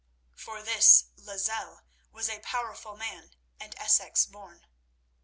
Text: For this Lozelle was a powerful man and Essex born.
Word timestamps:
For 0.35 0.63
this 0.63 1.03
Lozelle 1.15 1.83
was 2.11 2.27
a 2.27 2.39
powerful 2.39 2.97
man 2.97 3.35
and 3.59 3.75
Essex 3.77 4.25
born. 4.25 4.65